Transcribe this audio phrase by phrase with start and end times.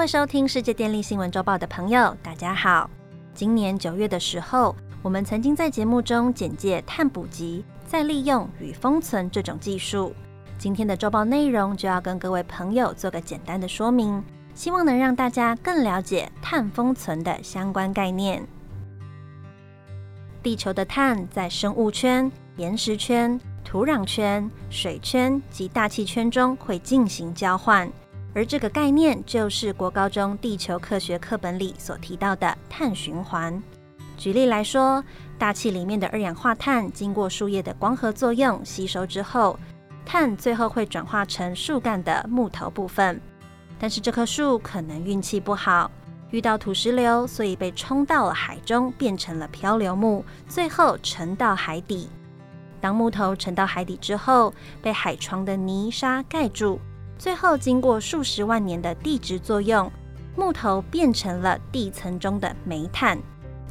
[0.00, 2.88] 位收听世界电力新闻周报的朋友，大家好。
[3.34, 10.14] 今年九月的时候，我们曾经在节目中简介碳捕集、再利用与封存这种技术。
[10.56, 18.42] 今天的周报内容就要跟各位朋友做个简单的说明，希望能让大家更了解碳封存的相关概念。
[20.42, 27.86] 地球的碳在生物圈、岩石圈、土壤圈、水圈及大气圈中会进行交换，
[28.40, 33.62] 而这个概念就是国高中地球科学课本里所提到的碳循环。
[34.16, 35.04] 举例来说，
[35.38, 39.60] 大气里面的二氧化碳经过树叶的光合作用吸收之后，
[40.06, 43.20] 碳最后会转化成树干的木头部分，
[43.78, 45.90] 但是这棵树可能运气不好。
[46.30, 52.08] 遇到土石流，所以被冲到了海中，变成了漂流木，最后沉到海底。
[52.80, 56.80] 当木头沉到海底之后，被海床的泥沙盖住，
[57.20, 59.92] 最后经过数十万年的地质作用，
[60.34, 63.18] 木头变成了地层中的煤炭。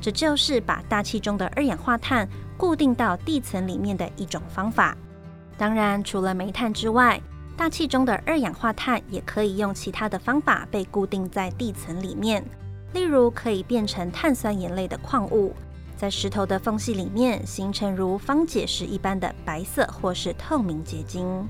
[0.00, 4.96] 这就是把大气中的二氧化碳固定到地层里面的一种方法。
[5.56, 7.20] 当然，除了煤炭之外，
[7.56, 12.44] 大气中的二氧化碳也可以用其他的方法被固定在地层里面，
[12.94, 15.54] 例如可以变成碳酸盐类的矿物，
[15.96, 21.48] 在石头的缝隙里面形成如方解石一般的白色或是透明结晶。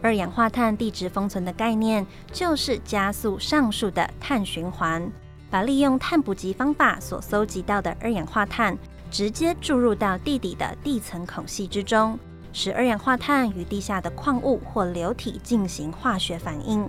[0.00, 5.10] 二氧化碳地质封存的概念就是加速上述的碳循环，
[5.50, 8.78] 把利用碳捕集方法所搜集到的二氧化碳
[9.10, 12.18] 直接注入到地底的地层孔隙之中。
[12.50, 16.88] 使二氧化碳与地下的矿物或流体进行化学反应，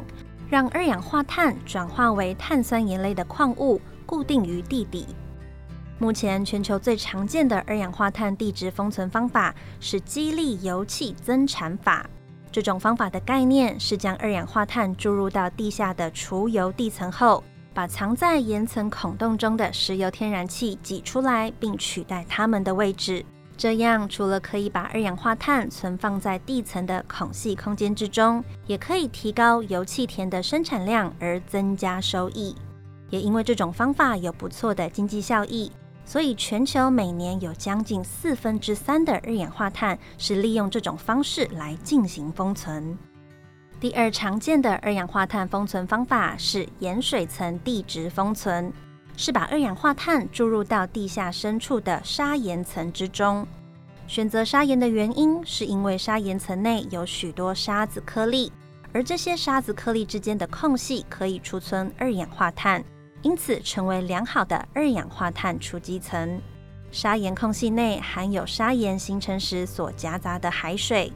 [0.49, 5.05] 让二氧化碳转化为碳酸盐类的矿物固定于地底。
[5.99, 12.09] 目前全球最常见的二氧化碳地质封存方法是激励油气增产法。
[12.51, 17.43] 这种方法的概念是将二氧化碳注入到地下的储油地层后，
[17.73, 23.23] 把藏在岩层孔洞中的石油天然气挤出来，并取代它们的位置。
[23.55, 32.55] 这样，除了可以把二氧化碳存放在地层的孔隙空间之中，也可以提高油气田的生产量而增加收益。
[33.09, 35.71] 也因为这种方法有不错的经济效益，
[36.09, 42.97] 所以全球每年有将近四分之三的二氧化碳是利用这种方式来进行封存。
[43.79, 48.73] 第二常见的二氧化碳封存方法是盐水层地质封存。
[49.15, 53.45] 是把二氧化碳注入到地下深处的砂岩层之中。
[54.07, 58.51] 选择砂岩的原因，是因为砂岩层内有许多沙子颗粒，
[58.93, 62.83] 而这些沙子颗粒之间的空隙可以储存二氧化碳，
[63.21, 66.41] 因此成为良好的二氧化碳储积层。
[66.91, 71.11] 砂岩空隙内含有砂岩形成时所夹杂的海水，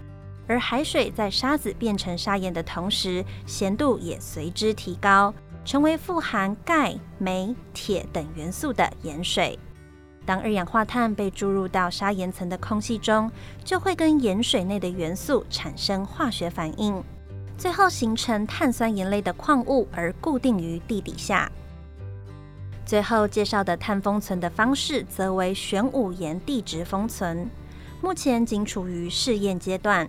[0.48, 5.34] 而海水在沙子变成砂岩的同时，咸度也随之提高。
[5.66, 9.58] 成为富含钙、镁、铁等元素的盐水。
[10.26, 13.32] 当二氧化碳被注入到砂岩层的空气中，
[13.64, 17.02] 就会跟盐水内的元素产生化学反应，
[17.58, 21.50] 最后形成碳酸盐类的矿物，而固定于地底下。
[22.86, 27.50] 最后介绍的碳封存的方式，则为玄武岩地质封存，
[28.02, 30.08] 目前仅处于试验阶段。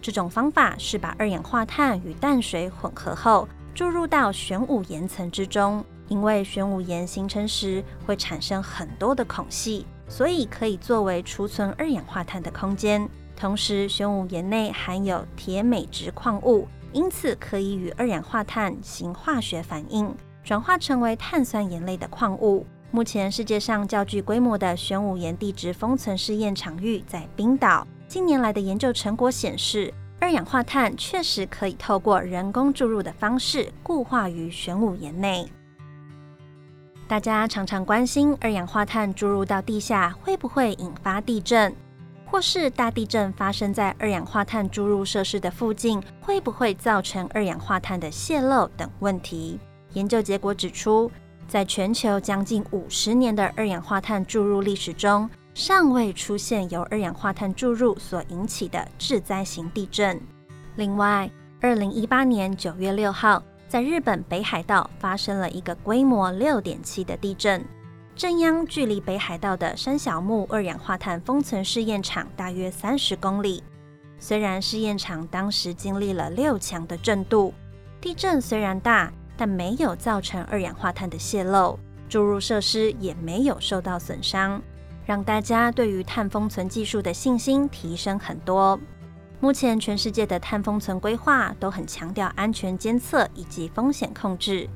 [0.00, 3.48] 这种方法是把二氧化碳与淡水混合后。
[3.74, 13.08] 注入到玄武岩层之中，因为玄武岩形成时会产生很多的孔隙，所以可以作为储存二氧化碳的空间。
[13.36, 20.12] 同时，玄武岩内含有铁镁质矿物，因此可以与二氧化碳行化学反应，
[20.48, 22.66] 转化成为碳酸盐类的矿物。
[22.90, 27.86] 目前世界上较具规模的玄武岩地质封存试验场域在冰岛。
[28.06, 29.92] 近年来的研究成果显示。
[30.20, 35.46] 二氧化碳确实可以透过人工注入的方式固化于玄武岩内。
[37.06, 41.72] 大家常常关心二氧化碳注入到地下会不会引发地震，
[42.26, 49.60] 或是大地震发生在二氧化碳注入设施的附近会不会造成二氧化碳的泄漏等问题。
[49.94, 51.10] 研究结果指出，
[51.46, 60.20] 在全球将近五十年的二氧化碳注入历史中，尚未出现由二氧化碳注入所引起的致灾型地震。
[60.76, 61.30] 另外，
[61.60, 67.64] 二零一八年九月六号，在日本北海道发生了一个规模六点七的地震，
[68.14, 73.62] 震央距离北海道的山小木二氧化碳封存试验场大约三十公里。
[74.20, 77.54] 虽然试验场当时经历了六强的震度，
[78.00, 81.78] 地震虽然大，但没有造成二氧化碳的泄漏，
[82.10, 84.60] 注入设施也没有受到损伤。
[85.06, 88.78] 让大家对于碳封存技术的信心提升很多。
[89.40, 94.68] 目前全世界的碳封存规划都很强调安全监测以及风险控制，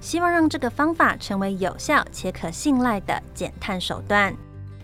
[0.00, 4.34] 希望让这个方法成为有效且可信赖的减碳手段。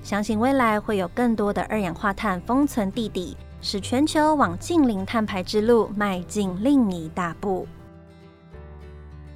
[0.02, 7.66] 相信未来会有更多的二氧化碳封存地底，使全球往近零碳排之路迈进另一大步。